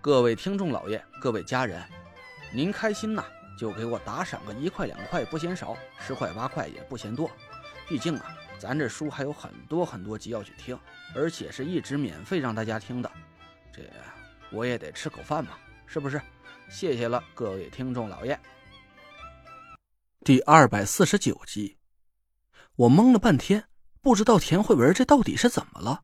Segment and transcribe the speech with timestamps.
[0.00, 1.82] 各位听众老爷，各位家人，
[2.52, 3.24] 您开心呐，
[3.58, 7.28] 就给我打赏个一块两块不嫌少，十块八块也不嫌多。
[7.88, 8.26] 毕竟啊，
[8.60, 10.78] 咱这书还有很多很多集要去听，
[11.16, 13.10] 而且是一直免费让大家听的，
[13.72, 13.82] 这
[14.52, 16.20] 我也得吃口饭嘛，是不是？
[16.70, 18.38] 谢谢了，各位听众老爷。
[20.24, 21.76] 第二百四十九集，
[22.76, 23.64] 我懵了半天，
[24.00, 26.02] 不知道田慧文这到底是怎么了，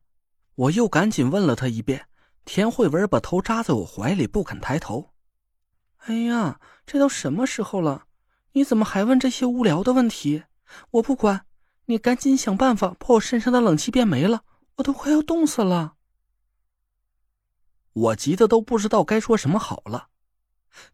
[0.55, 2.05] 我又赶紧问了他一遍。
[2.45, 5.11] 田慧文把头扎在我怀里，不肯抬头。
[6.05, 8.05] 哎呀，这都什么时候了？
[8.53, 10.43] 你怎么还问这些无聊的问题？
[10.91, 11.45] 我不管，
[11.85, 14.43] 你赶紧想办法把我身上的冷气变没了，
[14.75, 15.95] 我都快要冻死了。
[17.93, 20.09] 我急得都不知道该说什么好了。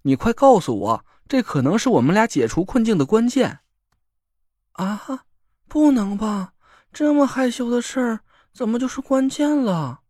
[0.03, 3.59] 你快告诉我，这可能是我们俩解除困境的关键。
[4.73, 5.25] 啊，
[5.67, 6.53] 不能吧？
[6.93, 8.19] 这么害羞的事儿，
[8.53, 10.01] 怎么就是关键了？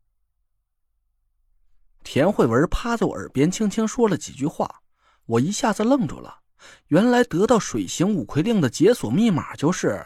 [2.04, 4.82] 田慧文趴在我耳边轻轻说了几句话，
[5.26, 6.40] 我一下子愣住了。
[6.88, 10.06] 原来得到水行五魁令的解锁密码就是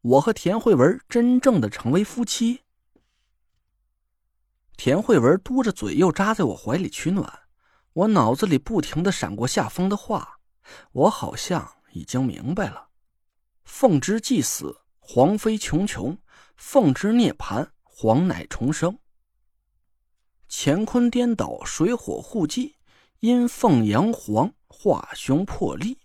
[0.00, 2.62] 我和田慧文真正的成为夫妻。
[4.76, 7.30] 田慧文嘟着嘴又扎在我怀里取暖，
[7.92, 10.38] 我脑子里不停的闪过夏风的话，
[10.92, 12.88] 我好像已经明白了：
[13.64, 16.16] 凤之既死，黄飞穷穷；
[16.56, 18.98] 凤之涅槃，黄乃重生。
[20.54, 22.74] 乾坤颠倒，水火互济；
[23.20, 25.96] 阴凤阳黄，化凶破例。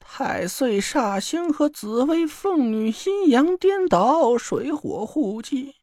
[0.00, 5.76] 太岁煞星和紫薇凤女阴阳颠倒，水火互济，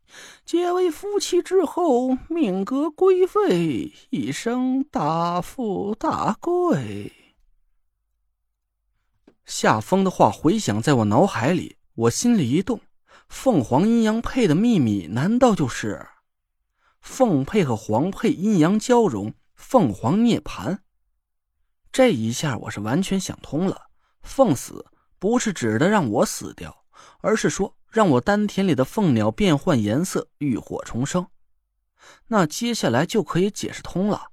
[0.45, 7.13] 结为夫妻之后，命格归位，一生大富大贵。
[9.45, 12.81] 夏风的话回响在我脑海里，我心里一动：
[13.29, 16.05] 凤凰阴阳配的秘密，难道就是？
[17.02, 20.80] 凤配和凰配阴阳交融，凤凰涅槃。
[21.91, 23.90] 这一下我是完全想通了。
[24.22, 24.85] 凤死
[25.19, 26.84] 不是指的让我死掉，
[27.22, 31.28] 而是说让我丹田里的凤鸟变换颜色，浴火重生。
[32.28, 34.28] 那接下来就可以解释通了。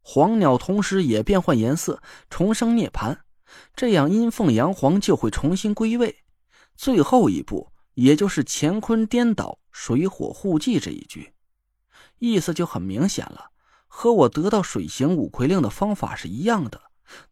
[0.00, 3.18] 黄鸟同时也变换颜色，重生涅槃，
[3.74, 6.24] 这样阴凤阳黄就会重新归位。
[6.76, 11.33] 最后一步，也就是乾坤颠倒，水火互济这一句。
[12.32, 13.50] 意思就很明显了，
[13.86, 16.80] 和我得到水行五魁令的方法是一样的，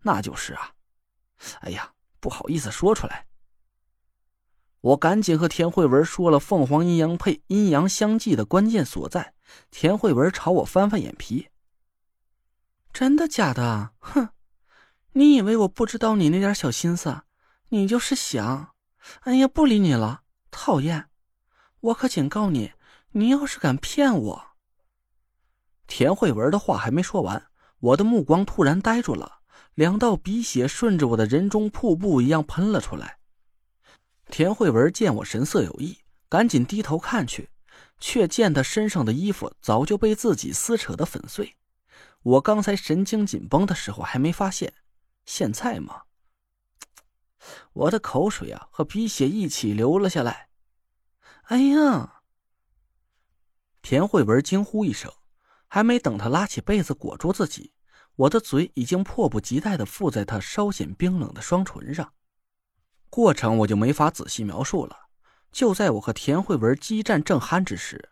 [0.03, 0.73] 那就是啊，
[1.61, 3.27] 哎呀，不好意思说出来。
[4.81, 9.33] 我赶紧和田慧文说了凤凰阴阳配、阴阳相济的关键所在。
[9.71, 11.49] 田慧文朝我翻翻眼皮
[12.93, 13.93] ：“真的假的？
[14.01, 14.31] 哼，
[15.13, 17.23] 你以为我不知道你那点小心思？
[17.69, 18.75] 你就是想……
[19.21, 21.09] 哎呀，不理你了，讨厌！
[21.81, 22.73] 我可警告你，
[23.13, 24.47] 你要是敢骗我……”
[25.95, 29.41] 田慧文的话还没说完，我的目光突然呆住了，
[29.75, 33.19] 两道鼻血顺着我的人中瀑布一样喷了出来。
[34.29, 35.99] 田慧文见我神色有异，
[36.31, 37.51] 赶紧低头看去，
[38.01, 41.57] 却见他身上的衣服早就被自己撕扯的粉碎。
[42.23, 44.73] 我刚才神经紧绷的时候还没发现，
[45.27, 46.05] 现在嘛，
[47.75, 50.49] 我的口水啊和鼻血一起流了下来。
[51.49, 52.23] 哎呀！
[53.83, 55.13] 田慧文惊呼一声。
[55.75, 57.73] 还没等他拉起被子裹住自己，
[58.15, 62.13] 我的嘴已经迫不及待的附在他稍显冰冷的双唇上。
[63.09, 64.95] 过程我就没法仔细描述了。
[65.51, 68.11] 就在我和田慧文激战正酣之时，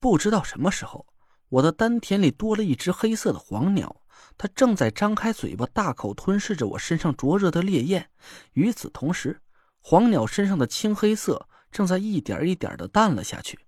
[0.00, 1.06] 不知道什么时候，
[1.50, 4.00] 我的丹田里多了一只黑色的黄鸟，
[4.38, 8.08] 它正在张开嘴巴，大口吞噬着我身上灼热的烈焰。
[8.54, 9.42] 与此同时，
[9.82, 13.58] 黄鸟身上的青黑色正在一点一点的淡了下去。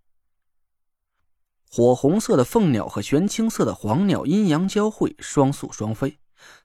[1.77, 6.21] 火红色的凤鸟和玄青色的黄鸟阴阳交汇，双宿双飞。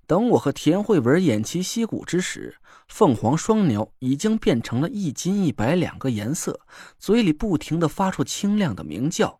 [0.06, 2.58] 等我和田慧文偃旗息鼓之时，
[2.88, 6.60] 凤凰双鸟已经变成了一金一白两个颜色，
[7.00, 9.40] 嘴里不停的发出清亮的鸣叫。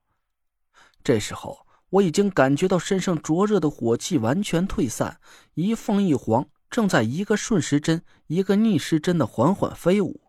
[1.04, 5.20] 这时候，我已经感觉到身上灼热的火气完全退散，
[5.54, 10.20] 一凤一凰正在一个顺时针，一个逆时针的缓缓飞舞。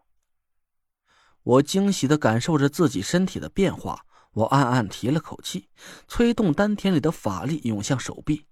[1.43, 4.04] 我惊喜的感受着自己身体的变化。
[4.32, 5.69] 我暗暗提了口气，
[6.06, 8.47] 催动丹田里的法力涌向手臂。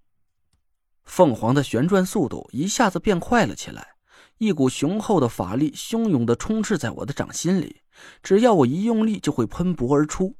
[1.04, 3.94] 凤凰的旋转速度一下子变快了起来，
[4.38, 7.82] 一股雄厚的法力汹涌的充斥在我的掌心里，
[8.22, 10.36] 只要我一用力，就会喷薄而出。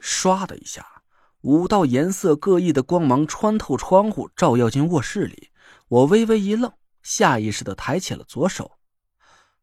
[0.00, 1.02] 唰的一下，
[1.42, 5.50] 五道颜色各异的光芒穿透窗户，照耀进卧室里。
[5.88, 8.72] 我微微一愣，下意识的抬起了左手，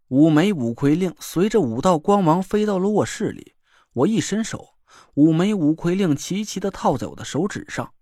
[0.08, 3.56] 五枚五魁令随着五道光芒飞到了卧室里。
[3.94, 4.76] 我一伸手，
[5.16, 7.94] 五枚五魁令齐齐的套在我的手指上。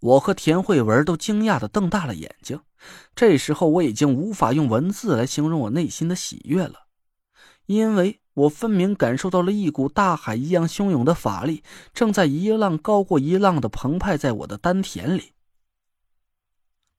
[0.00, 2.60] 我和田慧文都惊讶的瞪大了眼睛。
[3.14, 6.86] 这时候，我已经无法用文字来形容我内心的喜悦了，
[7.66, 8.20] 因为。
[8.34, 11.62] 我分明感受到了一股大海一样汹涌的法力，
[11.92, 15.34] 正在一浪高过一浪的澎湃在我的丹田里。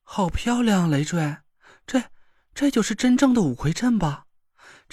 [0.04, 1.38] 好漂亮，累赘！
[1.88, 2.04] 这，
[2.54, 4.28] 这就是真正的五魁阵吧？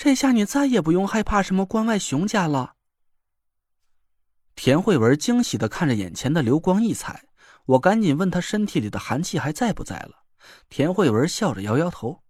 [0.01, 2.77] 这下你再也不用害怕什么关外熊家了。
[4.55, 7.25] 田慧文惊喜的看着眼前的流光溢彩，
[7.67, 10.23] 我赶紧问他身体里的寒气还在不在了。
[10.69, 12.23] 田慧文笑着摇摇头。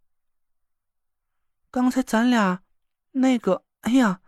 [1.70, 2.62] 刚才咱俩，
[3.12, 3.64] 那个。
[3.82, 4.22] 哎呀，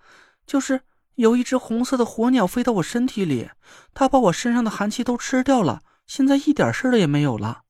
[0.46, 0.82] 就是
[1.14, 3.48] 有一只红色的火鸟飞到我身体里，
[3.94, 7.62] 它把我身上的寒气都吃掉了，现在一点事儿也没有了。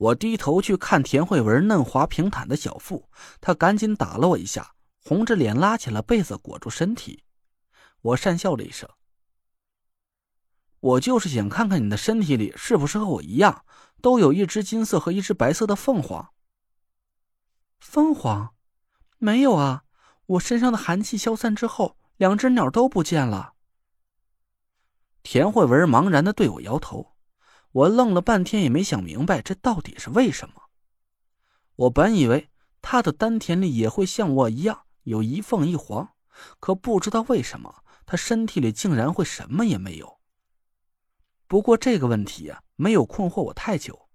[0.00, 4.74] 我低头去看田慧文嫩滑平坦的小腹，她赶紧打了我一下，
[5.04, 7.24] 红着脸拉起了被子裹住身体。
[8.00, 8.88] 我讪笑了一声
[10.80, 13.66] ：“我就是想看看你的身体里是不是和我一样，
[14.00, 16.30] 都有一只金色和一只白色的凤凰。”
[17.78, 18.54] 凤凰。
[19.18, 19.84] 没有啊，
[20.24, 23.52] 我身上的寒气消散之后，两只鸟都不见了。
[25.22, 27.12] 田慧文茫然的对我摇头，
[27.72, 30.54] 我愣了半天也没想明白这到底是为什么。
[31.76, 32.50] 我本以为
[32.82, 36.10] 他的丹田里也会像我一样有一凤一凰，
[36.58, 40.20] 可不知道为什么他身体里竟然会什么也没有。
[41.46, 44.08] 不过这个问题呀，没有困惑我太久。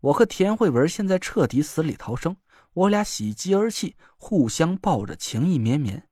[0.00, 2.36] 我和田慧文现在彻底死里逃生。
[2.72, 6.10] 我俩喜极而泣，互相抱着，情意绵绵，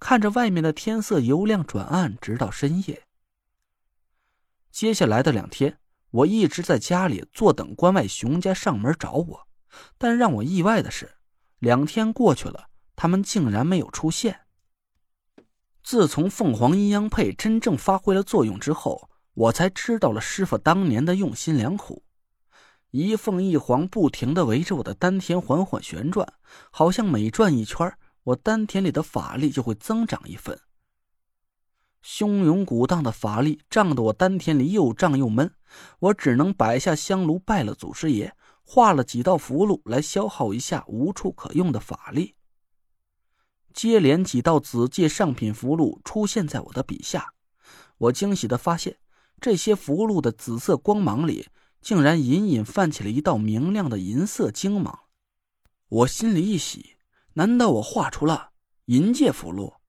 [0.00, 3.06] 看着外面的天色由亮转暗，直到深夜。
[4.72, 5.78] 接下来的两天，
[6.10, 9.46] 我一直在家里坐等关外熊家上门找我，
[9.96, 11.16] 但让我意外的是，
[11.58, 14.40] 两天过去了，他们竟然没有出现。
[15.82, 22.02] 自从凤凰阴阳配真正发挥了作用之后，我才知道了师傅当年的用心良苦。
[22.90, 26.26] 一凤一凰不停的围着我的丹田缓缓旋转，
[26.72, 27.90] 好像每转一圈，
[28.24, 30.58] 我丹田里的法力就会增长一分。
[32.04, 35.52] 汹涌鼓荡的法力胀得我丹田里又胀又闷，
[35.98, 42.34] 我只能摆下香炉拜了祖师爷，画了几道符箓来消耗一下无处可用的法力。
[43.72, 47.34] 接连几道紫界上品符箓出现在我的笔下，
[47.98, 48.96] 我惊喜的发现，
[49.40, 51.48] 这些符箓的紫色光芒里。
[51.82, 54.98] 竟然隐隐泛起了一道明亮的银色晶芒，
[55.88, 56.96] 我心里一喜，
[57.32, 58.50] 难道我画出了
[58.84, 59.79] 银界符箓？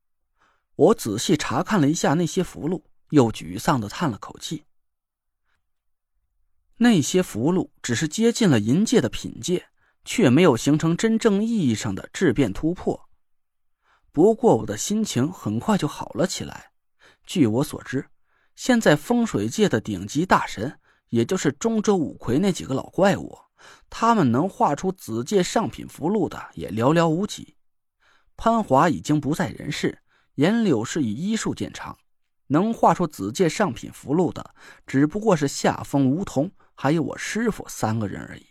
[0.81, 2.81] 我仔细查看了一下那些符箓，
[3.11, 4.65] 又沮丧的叹了口气。
[6.77, 9.67] 那些符箓只是接近了银界的品阶，
[10.03, 13.07] 却没有形成真正意义上的质变突破。
[14.11, 16.71] 不过我的心情很快就好了起来。
[17.27, 18.09] 据我所知，
[18.55, 20.79] 现在风水界的顶级大神。
[21.09, 23.37] 也就是中州五魁那几个老怪物，
[23.89, 27.57] 他们能画出紫界上品符箓的也寥寥无几。
[28.37, 30.01] 潘华已经不在人世，
[30.41, 31.95] 颜柳是以医术见长，
[32.47, 34.55] 能画出紫界上品符箓的，
[34.87, 38.47] 只不过是夏风、梧桐还有我师傅三个人而已。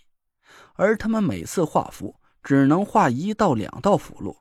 [0.75, 4.37] 而他们每次画符只能画一到两道符箓，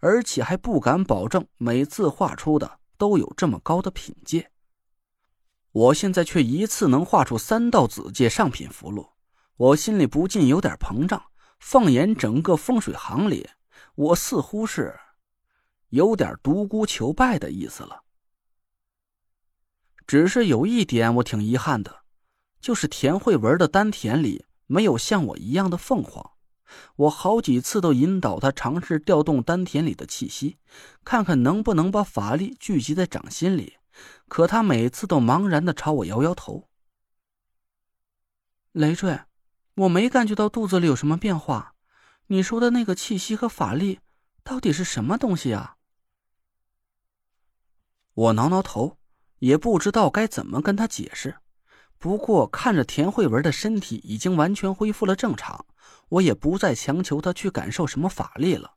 [0.00, 4.50] 而且还不敢保证每次画出的都有这么高的品阶。
[5.70, 9.08] 我现在却一次能画出三道紫界上品符箓，
[9.56, 11.22] 我心里不禁有点膨胀。
[11.60, 13.48] 放眼整个风水行里，
[13.94, 14.98] 我似乎是
[15.90, 18.02] 有点独孤求败的意思了。
[20.06, 22.00] 只是有一点我挺遗憾的，
[22.60, 26.32] 就是田慧文的丹田里没有像我一样的凤凰。
[26.96, 30.58] 我好几次都引导他尝试调动丹田里的气息，
[31.02, 33.78] 看看能不能把法力聚集在掌心里。
[34.28, 36.68] 可他每次都茫然的朝我摇摇头。
[38.72, 39.20] 累赘，
[39.74, 41.74] 我没感觉到肚子里有什么变化。
[42.26, 44.00] 你说的那个气息和法力，
[44.44, 45.77] 到底是什么东西啊？
[48.18, 48.98] 我挠挠头，
[49.38, 51.36] 也不知道该怎么跟他解释。
[51.98, 55.66] 不过看着田慧文的身体已经完全恢复了正常，
[56.08, 58.74] 我也不再强求他去感受什么法力了。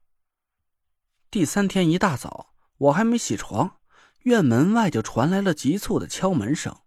[1.31, 3.77] 第三天一大早，我还没起床。
[4.19, 6.77] 院门外就传来了急促的敲门声。